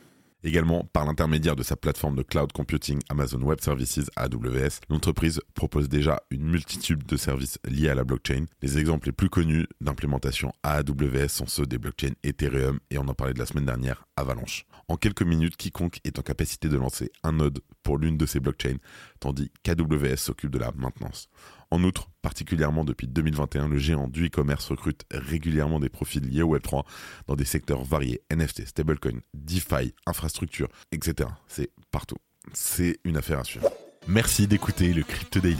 Également, 0.46 0.84
par 0.92 1.06
l'intermédiaire 1.06 1.56
de 1.56 1.62
sa 1.62 1.74
plateforme 1.74 2.16
de 2.16 2.22
cloud 2.22 2.52
computing 2.52 3.00
Amazon 3.08 3.40
Web 3.40 3.60
Services 3.62 4.10
AWS, 4.14 4.80
l'entreprise 4.90 5.40
propose 5.54 5.88
déjà 5.88 6.22
une 6.30 6.44
multitude 6.44 7.06
de 7.06 7.16
services 7.16 7.58
liés 7.66 7.88
à 7.88 7.94
la 7.94 8.04
blockchain. 8.04 8.44
Les 8.60 8.76
exemples 8.76 9.08
les 9.08 9.12
plus 9.12 9.30
connus 9.30 9.66
d'implémentation 9.80 10.52
AWS 10.62 11.28
sont 11.28 11.46
ceux 11.46 11.64
des 11.64 11.78
blockchains 11.78 12.12
Ethereum 12.22 12.78
et 12.90 12.98
on 12.98 13.08
en 13.08 13.14
parlait 13.14 13.32
de 13.32 13.38
la 13.38 13.46
semaine 13.46 13.64
dernière, 13.64 14.04
Avalanche. 14.16 14.66
En 14.88 14.98
quelques 14.98 15.22
minutes, 15.22 15.56
quiconque 15.56 16.00
est 16.04 16.18
en 16.18 16.22
capacité 16.22 16.68
de 16.68 16.76
lancer 16.76 17.10
un 17.22 17.32
node 17.32 17.60
pour 17.82 17.96
l'une 17.96 18.18
de 18.18 18.26
ces 18.26 18.38
blockchains, 18.38 18.76
tandis 19.20 19.50
qu'AWS 19.62 20.16
s'occupe 20.18 20.50
de 20.50 20.58
la 20.58 20.72
maintenance. 20.76 21.30
En 21.70 21.82
outre, 21.84 22.08
particulièrement 22.22 22.84
depuis 22.84 23.06
2021, 23.06 23.68
le 23.68 23.78
géant 23.78 24.08
du 24.08 24.26
e-commerce 24.26 24.68
recrute 24.68 25.04
régulièrement 25.10 25.80
des 25.80 25.88
profils 25.88 26.22
liés 26.22 26.42
au 26.42 26.56
Web3 26.56 26.84
dans 27.26 27.36
des 27.36 27.44
secteurs 27.44 27.84
variés, 27.84 28.22
NFT, 28.32 28.66
stablecoin, 28.66 29.20
DeFi, 29.34 29.94
infrastructure, 30.06 30.68
etc. 30.92 31.28
C'est 31.48 31.70
partout. 31.90 32.18
C'est 32.52 32.98
une 33.04 33.16
affaire 33.16 33.40
à 33.40 33.44
suivre. 33.44 33.70
Merci 34.06 34.46
d'écouter 34.46 34.92
le 34.92 35.02
Crypto 35.02 35.40
Daily. 35.40 35.56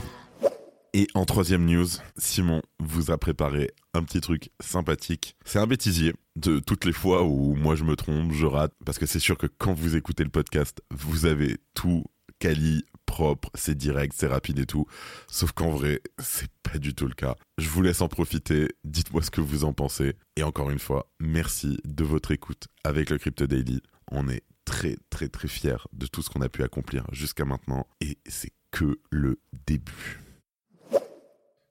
Et 0.97 1.09
en 1.15 1.25
troisième 1.25 1.65
news, 1.65 1.89
Simon 2.17 2.63
vous 2.79 3.11
a 3.11 3.19
préparé 3.19 3.73
un 3.95 4.05
petit 4.05 4.21
truc 4.21 4.51
sympathique. 4.61 5.35
C'est 5.45 5.59
un 5.59 5.67
bêtisier 5.67 6.13
de 6.37 6.61
toutes 6.61 6.85
les 6.85 6.93
fois 6.93 7.25
où 7.25 7.57
moi 7.57 7.75
je 7.75 7.83
me 7.83 7.97
trompe, 7.97 8.33
je 8.33 8.47
rate, 8.47 8.73
parce 8.85 8.99
que 8.99 9.07
c'est 9.07 9.19
sûr 9.19 9.37
que 9.37 9.49
quand 9.49 9.73
vous 9.73 9.97
écoutez 9.97 10.23
le 10.23 10.31
podcast, 10.31 10.83
vous 10.93 11.27
avez 11.27 11.57
tout 11.75 12.05
quali, 12.39 12.85
propre, 13.07 13.51
c'est 13.55 13.77
direct, 13.77 14.15
c'est 14.17 14.27
rapide 14.27 14.59
et 14.59 14.67
tout. 14.67 14.87
Sauf 15.29 15.53
qu'en 15.53 15.71
vrai, 15.71 16.01
c'est 16.19 16.51
pas 16.63 16.79
du 16.79 16.95
tout 16.95 17.07
le 17.07 17.15
cas. 17.15 17.37
Je 17.59 17.69
vous 17.69 17.83
laisse 17.83 18.01
en 18.01 18.09
profiter, 18.09 18.69
dites-moi 18.85 19.23
ce 19.23 19.31
que 19.31 19.41
vous 19.41 19.65
en 19.65 19.73
pensez. 19.73 20.15
Et 20.37 20.43
encore 20.43 20.71
une 20.71 20.79
fois, 20.79 21.09
merci 21.21 21.79
de 21.85 22.05
votre 22.05 22.31
écoute 22.33 22.69
avec 22.83 23.11
le 23.11 23.19
Crypto 23.19 23.47
Daily. 23.47 23.81
On 24.11 24.29
est 24.29 24.43
très 24.65 24.97
très 25.11 25.29
très 25.29 25.49
fiers 25.49 25.77
de 25.93 26.07
tout 26.07 26.23
ce 26.23 26.31
qu'on 26.31 26.41
a 26.41 26.49
pu 26.49 26.63
accomplir 26.63 27.05
jusqu'à 27.13 27.45
maintenant 27.45 27.87
et 28.01 28.19
c'est 28.27 28.53
que 28.71 28.99
le 29.11 29.39
début. 29.67 30.21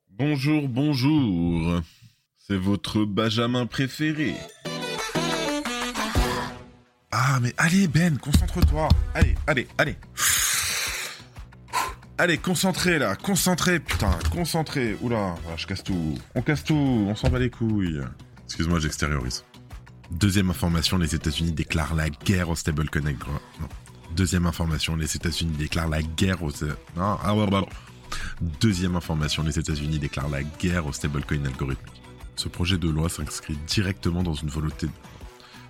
Bonjour, 0.09 0.69
bonjour. 0.69 1.81
C'est 2.37 2.57
votre 2.57 3.03
Benjamin 3.03 3.65
préféré. 3.65 4.35
Ah, 7.11 7.39
mais 7.41 7.53
allez, 7.57 7.87
Ben, 7.87 8.17
concentre-toi. 8.17 8.89
Allez, 9.13 9.35
allez, 9.47 9.67
allez. 9.77 9.95
Allez, 12.19 12.37
concentré 12.37 12.99
là, 12.99 13.15
concentré, 13.15 13.79
putain, 13.79 14.11
concentré. 14.31 14.95
Oula, 15.01 15.35
je 15.57 15.65
casse 15.65 15.83
tout. 15.83 16.15
On 16.35 16.41
casse 16.41 16.63
tout, 16.63 16.75
on 16.75 17.15
s'en 17.15 17.29
bat 17.29 17.39
les 17.39 17.49
couilles. 17.49 18.01
Excuse-moi, 18.45 18.79
j'extériorise. 18.79 19.43
Deuxième 20.11 20.51
information, 20.51 20.99
les 20.99 21.15
États-Unis 21.15 21.53
déclarent 21.53 21.95
la 21.95 22.09
guerre 22.09 22.49
au 22.49 22.55
stablecoin. 22.55 23.01
Non. 23.01 23.67
Deuxième 24.15 24.45
information, 24.45 24.95
les 24.95 25.15
États-Unis 25.15 25.57
déclarent 25.57 25.89
la 25.89 26.03
guerre 26.03 26.43
au. 26.43 26.51
Ah, 26.99 27.17
Deuxième 28.61 28.95
information, 28.95 29.41
les 29.41 29.57
États-Unis 29.57 29.97
déclarent 29.97 30.29
la 30.29 30.43
guerre 30.43 30.85
au 30.85 30.93
stablecoin 30.93 31.43
algorithmique. 31.45 32.01
Ce 32.35 32.47
projet 32.47 32.77
de 32.77 32.89
loi 32.89 33.09
s'inscrit 33.09 33.57
directement 33.67 34.21
dans 34.21 34.35
une 34.35 34.49
volonté. 34.49 34.87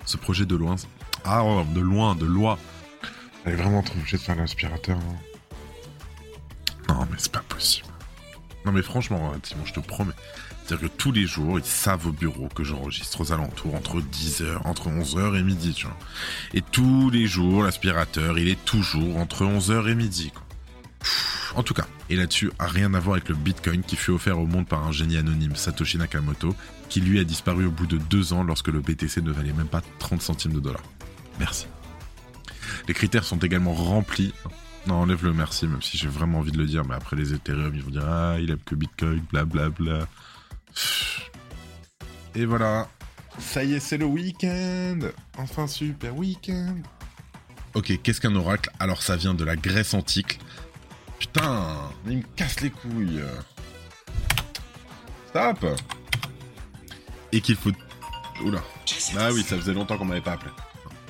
Ce 0.05 0.17
projet 0.17 0.45
de 0.45 0.57
loi. 0.57 0.75
Ah, 1.23 1.45
oh, 1.45 1.63
de 1.73 1.79
loin, 1.79 2.15
de 2.15 2.25
loi. 2.25 2.59
Elle 3.45 3.53
est 3.53 3.55
vraiment 3.55 3.81
trop 3.81 3.97
obligée 3.97 4.17
de 4.17 4.21
faire 4.21 4.35
l'aspirateur. 4.35 4.97
Non, 4.97 5.17
non 6.89 7.07
mais 7.09 7.17
c'est 7.17 7.31
pas 7.31 7.43
possible. 7.47 7.87
Non, 8.65 8.71
mais 8.71 8.81
franchement, 8.81 9.33
Simon, 9.43 9.65
je 9.65 9.73
te 9.73 9.79
promets. 9.79 10.13
C'est-à-dire 10.65 10.89
que 10.89 10.93
tous 10.95 11.11
les 11.11 11.27
jours, 11.27 11.59
ils 11.59 11.65
savent 11.65 12.07
au 12.07 12.13
bureau 12.13 12.47
que 12.47 12.63
j'enregistre 12.63 13.19
aux 13.19 13.33
alentours 13.33 13.75
entre 13.75 13.99
10h, 13.99 14.59
entre 14.63 14.89
11h 14.89 15.37
et 15.37 15.43
midi, 15.43 15.73
tu 15.73 15.85
vois. 15.85 15.97
Et 16.53 16.61
tous 16.61 17.09
les 17.09 17.27
jours, 17.27 17.63
l'aspirateur, 17.63 18.39
il 18.39 18.47
est 18.47 18.63
toujours 18.63 19.17
entre 19.17 19.43
11h 19.43 19.89
et 19.89 19.95
midi. 19.95 20.31
En 21.55 21.63
tout 21.63 21.73
cas, 21.73 21.85
et 22.09 22.15
là-dessus, 22.15 22.51
rien 22.59 22.93
à 22.93 22.99
voir 22.99 23.15
avec 23.15 23.27
le 23.27 23.35
Bitcoin 23.35 23.83
qui 23.83 23.97
fut 23.97 24.11
offert 24.11 24.39
au 24.39 24.45
monde 24.45 24.65
par 24.65 24.87
un 24.87 24.91
génie 24.93 25.17
anonyme, 25.17 25.55
Satoshi 25.55 25.97
Nakamoto, 25.97 26.55
qui 26.87 27.01
lui 27.01 27.19
a 27.19 27.25
disparu 27.25 27.65
au 27.65 27.71
bout 27.71 27.85
de 27.85 27.97
deux 27.97 28.31
ans 28.31 28.43
lorsque 28.43 28.69
le 28.69 28.79
BTC 28.79 29.21
ne 29.21 29.31
valait 29.31 29.53
même 29.53 29.67
pas 29.67 29.81
30 29.99 30.21
centimes 30.21 30.53
de 30.53 30.59
dollars. 30.61 30.83
Merci. 31.39 31.67
Les 32.87 32.93
critères 32.93 33.25
sont 33.25 33.37
également 33.37 33.73
remplis. 33.73 34.33
Non, 34.85 34.95
enlève 34.95 35.23
le 35.23 35.33
merci, 35.33 35.65
même 35.67 35.81
si 35.81 35.97
j'ai 35.97 36.09
vraiment 36.09 36.39
envie 36.39 36.51
de 36.51 36.57
le 36.57 36.65
dire, 36.65 36.83
mais 36.85 36.95
après 36.95 37.15
les 37.15 37.33
Ethereum, 37.33 37.73
ils 37.73 37.83
vont 37.83 37.91
dire 37.91 38.05
Ah, 38.05 38.35
il 38.39 38.51
aime 38.51 38.59
que 38.65 38.75
Bitcoin, 38.75 39.23
blablabla. 39.31 39.69
Bla, 39.69 39.99
bla. 39.99 40.07
Et 42.35 42.45
voilà. 42.45 42.87
Ça 43.39 43.63
y 43.63 43.73
est, 43.73 43.79
c'est 43.79 43.97
le 43.97 44.05
week-end. 44.05 44.99
Enfin, 45.37 45.67
super 45.67 46.15
week-end. 46.15 46.75
Ok, 47.73 48.01
qu'est-ce 48.03 48.21
qu'un 48.21 48.35
oracle? 48.35 48.69
Alors, 48.79 49.01
ça 49.01 49.15
vient 49.15 49.33
de 49.33 49.43
la 49.43 49.55
Grèce 49.55 49.93
antique. 49.93 50.39
Putain, 51.17 51.89
il 52.05 52.17
me 52.17 52.23
casse 52.35 52.61
les 52.61 52.69
couilles. 52.69 53.23
Stop 55.29 55.65
Et 57.31 57.41
qu'il 57.41 57.55
faut... 57.55 57.71
Oula. 58.43 58.61
Ah 59.17 59.29
oui, 59.31 59.43
ça 59.43 59.55
faisait 59.57 59.73
longtemps 59.73 59.97
qu'on 59.97 60.05
m'avait 60.05 60.21
pas 60.21 60.33
appelé. 60.33 60.51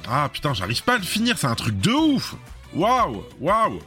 Ah 0.07 0.29
putain, 0.31 0.53
j'arrive 0.53 0.83
pas 0.83 0.95
à 0.95 0.97
le 0.97 1.03
finir, 1.03 1.37
c'est 1.37 1.47
un 1.47 1.55
truc 1.55 1.79
de 1.79 1.91
ouf 1.91 2.35
Waouh 2.75 3.23
Waouh 3.39 3.79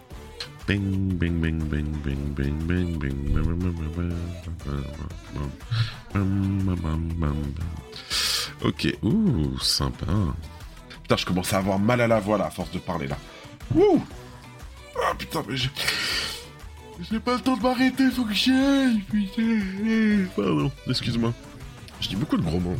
Ok, 8.62 8.96
ouh, 9.02 9.58
sympa. 9.60 10.06
Putain, 11.02 11.16
je 11.16 11.24
commence 11.24 11.52
à 11.52 11.58
avoir 11.58 11.78
mal 11.78 12.00
à 12.00 12.08
la 12.08 12.18
voix 12.18 12.36
là, 12.38 12.46
à 12.46 12.50
force 12.50 12.70
de 12.72 12.78
parler 12.78 13.06
là. 13.06 13.16
Ouh 13.74 14.02
Ah 14.96 15.14
putain, 15.16 15.44
mais 15.48 15.56
j'ai... 15.56 15.70
J'ai 17.10 17.20
pas 17.20 17.34
le 17.34 17.40
temps 17.40 17.56
de 17.56 17.62
m'arrêter, 17.62 18.10
faut 18.10 18.24
que 18.24 18.32
j'aille, 18.32 19.00
putain. 19.10 20.26
Pardon, 20.34 20.72
excuse-moi. 20.88 21.32
Je 22.00 22.08
dis 22.08 22.16
beaucoup 22.16 22.38
de 22.38 22.42
gros 22.42 22.58
mots. 22.58 22.76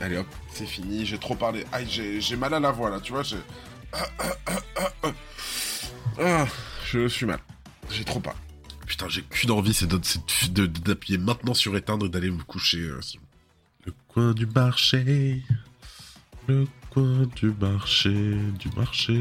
Allez 0.00 0.18
hop, 0.18 0.26
c'est 0.52 0.66
fini, 0.66 1.04
j'ai 1.04 1.18
trop 1.18 1.34
parlé. 1.34 1.64
Aïe, 1.72 2.20
j'ai 2.20 2.36
mal 2.36 2.54
à 2.54 2.60
la 2.60 2.70
voix 2.70 2.90
là, 2.90 3.00
tu 3.00 3.12
vois, 3.12 3.22
j'ai... 3.22 3.38
Ah, 6.20 6.46
je 6.84 7.06
suis 7.06 7.26
mal. 7.26 7.38
J'ai 7.90 8.04
trop 8.04 8.20
pas. 8.20 8.34
Putain, 8.86 9.08
j'ai 9.08 9.22
qu'une 9.22 9.50
envie, 9.50 9.72
c'est 9.72 9.86
d'appuyer 9.86 11.18
maintenant 11.18 11.54
sur 11.54 11.76
éteindre 11.76 12.06
et 12.06 12.08
d'aller 12.08 12.30
me 12.30 12.42
coucher. 12.42 12.78
Euh, 12.78 13.00
le 13.84 13.92
coin 14.08 14.32
du 14.32 14.46
marché. 14.46 15.42
Le 16.48 16.66
coin 16.90 17.26
du 17.36 17.52
marché, 17.60 18.10
du 18.58 18.68
marché. 18.76 19.14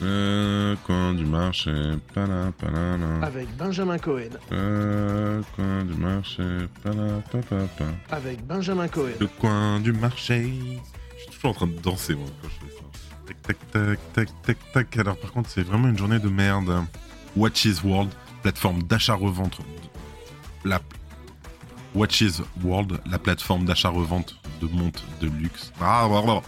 Le 0.00 0.76
coin 0.86 1.14
du 1.14 1.24
marché, 1.24 1.72
pala, 2.14 2.52
Avec 3.22 3.48
Benjamin 3.56 3.98
Cohen. 3.98 4.30
Le 4.50 5.42
coin 5.56 5.84
du 5.84 5.94
marché, 5.94 6.44
pala, 6.84 7.22
Avec 8.10 8.46
Benjamin 8.46 8.86
Cohen. 8.86 9.14
Le 9.18 9.26
coin 9.26 9.80
du 9.80 9.92
marché. 9.92 10.52
Toujours 11.38 11.50
en 11.50 11.54
train 11.54 11.68
de 11.68 11.78
danser, 11.78 12.16
moi, 12.16 12.26
quand 12.42 12.48
je 12.48 12.54
fais 12.66 12.72
ça. 12.76 12.82
Tac, 13.26 13.40
tac, 13.42 13.56
tac, 13.70 14.00
tac, 14.12 14.28
tac, 14.42 14.58
tac. 14.72 14.96
Alors, 14.96 15.16
par 15.16 15.30
contre, 15.30 15.48
c'est 15.48 15.62
vraiment 15.62 15.86
une 15.86 15.96
journée 15.96 16.18
de 16.18 16.28
merde. 16.28 16.84
Watches 17.36 17.84
World, 17.84 18.10
plateforme 18.42 18.82
d'achat-revente. 18.82 19.60
La... 20.64 20.80
Watches 21.94 22.42
World, 22.64 23.00
la 23.06 23.20
plateforme 23.20 23.66
d'achat-revente 23.66 24.34
de 24.60 24.66
montres 24.66 25.04
de 25.20 25.28
luxe. 25.28 25.72
Ah, 25.80 26.08
enfin, 26.08 26.42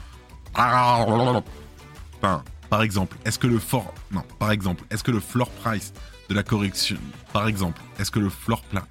par 2.68 2.82
exemple, 2.82 3.16
est-ce 3.24 3.38
que 3.38 3.46
le 3.46 3.60
fort, 3.60 3.94
non, 4.10 4.24
par 4.40 4.50
exemple, 4.50 4.82
est-ce 4.90 5.04
que 5.04 5.12
le 5.12 5.20
floor 5.20 5.50
price 5.50 5.92
de 6.28 6.34
la 6.34 6.42
correction, 6.42 6.98
par 7.32 7.46
exemple, 7.46 7.80
est-ce 8.00 8.10
que 8.10 8.18
le 8.18 8.28
floor 8.28 8.60
plan, 8.62 8.82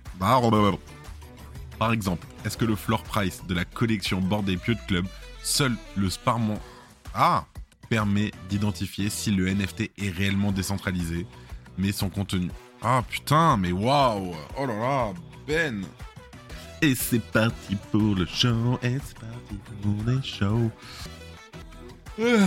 par 1.77 1.91
exemple, 1.93 2.25
est-ce 2.45 2.57
que 2.57 2.65
le 2.65 2.75
floor 2.75 3.03
price 3.03 3.43
de 3.47 3.53
la 3.53 3.65
collection 3.65 4.21
bordée 4.21 4.57
pieux 4.57 4.75
de 4.75 4.81
club, 4.87 5.05
seul 5.43 5.75
le 5.96 6.10
Sparmont, 6.10 6.60
ah, 7.13 7.46
permet 7.89 8.31
d'identifier 8.50 9.10
si 9.10 9.31
le 9.31 9.50
NFT 9.50 9.91
est 9.98 10.10
réellement 10.10 10.51
décentralisé, 10.51 11.25
mais 11.77 11.91
son 11.91 12.10
contenu. 12.10 12.50
Ah 12.81 13.03
putain, 13.08 13.58
mais 13.58 13.72
waouh, 13.72 14.36
oh 14.58 14.65
là 14.65 14.75
là, 14.75 15.13
Ben. 15.48 15.86
Et 16.81 16.96
c'est 16.96 17.19
parti 17.19 17.75
pour 17.91 18.15
le 18.15 18.25
show, 18.25 18.79
et 18.81 18.98
c'est 19.05 19.19
parti 19.19 19.60
pour 19.81 20.03
le 20.05 20.22
show. 20.22 20.72
Euh 22.19 22.46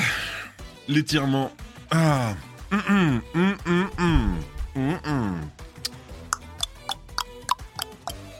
l'étirement. 0.88 1.50
Ah. 1.90 2.34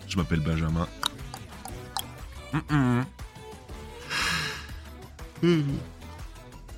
Je 0.08 0.16
m'appelle 0.16 0.40
Benjamin. 0.40 0.88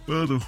Pardon. 0.07 0.39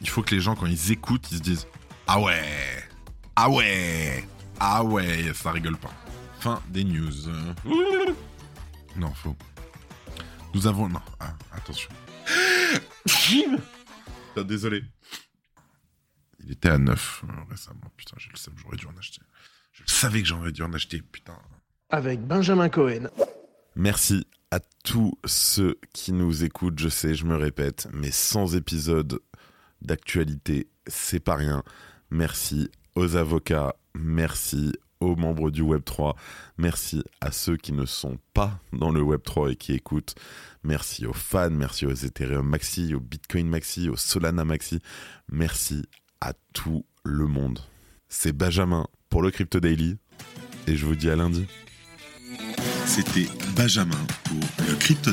il 0.00 0.08
faut 0.08 0.22
que 0.22 0.34
les 0.34 0.40
gens, 0.40 0.54
quand 0.54 0.66
ils 0.66 0.92
écoutent, 0.92 1.30
ils 1.30 1.38
se 1.38 1.42
disent 1.42 1.66
Ah 2.06 2.20
ouais 2.20 2.42
Ah 3.36 3.50
ouais 3.50 4.24
Ah 4.58 4.84
ouais 4.84 5.32
Ça 5.34 5.52
rigole 5.52 5.76
pas. 5.76 5.92
Fin 6.40 6.60
des 6.68 6.84
news. 6.84 7.12
Non, 8.96 9.12
faux. 9.12 9.36
Nous 10.54 10.66
avons. 10.66 10.88
Non, 10.88 11.00
ah, 11.20 11.34
attention. 11.52 11.90
désolé. 14.44 14.82
Il 16.42 16.52
était 16.52 16.70
à 16.70 16.78
9 16.78 17.24
euh, 17.24 17.32
récemment. 17.50 17.80
Putain, 17.96 18.16
je 18.18 18.30
le 18.30 18.36
sais, 18.36 18.50
j'aurais 18.56 18.76
dû 18.76 18.86
en 18.86 18.96
acheter. 18.98 19.20
Je 19.72 19.82
savais 19.86 20.22
que 20.22 20.28
j'aurais 20.28 20.52
dû 20.52 20.62
en 20.62 20.72
acheter, 20.72 21.02
putain. 21.02 21.38
Avec 21.90 22.20
Benjamin 22.26 22.68
Cohen. 22.68 23.08
Merci 23.76 24.26
à 24.50 24.60
tous 24.84 25.12
ceux 25.24 25.78
qui 25.92 26.12
nous 26.12 26.44
écoutent. 26.44 26.78
Je 26.78 26.88
sais, 26.88 27.14
je 27.14 27.24
me 27.24 27.36
répète, 27.36 27.88
mais 27.92 28.10
sans 28.10 28.56
épisode 28.56 29.20
d'actualité, 29.82 30.68
c'est 30.86 31.20
pas 31.20 31.36
rien. 31.36 31.62
Merci 32.10 32.70
aux 32.96 33.16
avocats, 33.16 33.74
merci 33.94 34.72
aux 35.00 35.16
membres 35.16 35.50
du 35.50 35.62
Web3, 35.62 36.14
merci 36.58 37.02
à 37.20 37.32
ceux 37.32 37.56
qui 37.56 37.72
ne 37.72 37.86
sont 37.86 38.18
pas 38.34 38.60
dans 38.72 38.90
le 38.90 39.00
Web3 39.00 39.52
et 39.52 39.56
qui 39.56 39.72
écoutent, 39.72 40.14
merci 40.62 41.06
aux 41.06 41.14
fans, 41.14 41.50
merci 41.50 41.86
aux 41.86 41.94
Ethereum 41.94 42.46
Maxi, 42.46 42.94
aux 42.94 43.00
Bitcoin 43.00 43.48
Maxi, 43.48 43.88
aux 43.88 43.96
Solana 43.96 44.44
Maxi, 44.44 44.80
merci 45.32 45.86
à 46.20 46.34
tout 46.52 46.84
le 47.04 47.26
monde. 47.26 47.60
C'est 48.08 48.36
Benjamin 48.36 48.86
pour 49.08 49.22
le 49.22 49.30
Crypto 49.30 49.58
Daily 49.58 49.96
et 50.66 50.76
je 50.76 50.84
vous 50.84 50.96
dis 50.96 51.08
à 51.08 51.16
lundi. 51.16 51.46
C'était 52.92 53.28
Benjamin 53.54 54.04
pour 54.24 54.66
le 54.68 54.74
Crypto. 54.74 55.12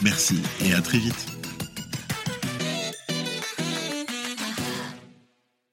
Merci 0.00 0.38
et 0.64 0.74
à 0.74 0.80
très 0.80 0.98
vite. 0.98 1.33